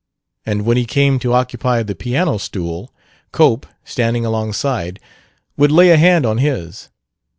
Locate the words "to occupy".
1.19-1.83